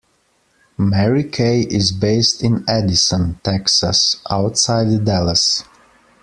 [0.79, 5.63] Mary Kay is based in Addison, Texas, outside Dallas.